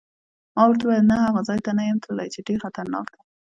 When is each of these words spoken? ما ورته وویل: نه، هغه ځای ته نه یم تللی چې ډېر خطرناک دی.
ما 0.55 0.61
ورته 0.67 0.83
وویل: 0.85 1.05
نه، 1.11 1.17
هغه 1.27 1.41
ځای 1.49 1.59
ته 1.65 1.71
نه 1.77 1.83
یم 1.89 1.97
تللی 2.05 2.27
چې 2.33 2.39
ډېر 2.47 2.59
خطرناک 2.65 3.07
دی. 3.13 3.21